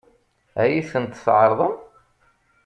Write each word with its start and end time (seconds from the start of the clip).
Ad 0.61 0.69
iyi-tent-tɛeṛḍem? 0.69 1.75